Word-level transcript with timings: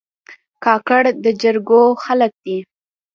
کاکړ 0.63 1.03
د 1.23 1.25
جرګو 1.41 1.83
خلک 2.03 2.31
دي. 2.43 2.57